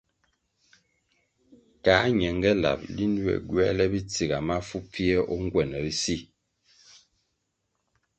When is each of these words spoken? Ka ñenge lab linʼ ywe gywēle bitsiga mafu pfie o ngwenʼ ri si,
Ka 1.83 1.95
ñenge 2.19 2.51
lab 2.63 2.79
linʼ 2.95 3.15
ywe 3.21 3.33
gywēle 3.47 3.85
bitsiga 3.91 4.37
mafu 4.47 4.77
pfie 4.89 5.17
o 5.33 5.35
ngwenʼ 5.43 5.73
ri 5.83 5.93
si, 6.01 6.15